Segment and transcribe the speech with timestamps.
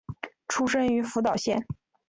[0.47, 1.63] 出身于福岛县。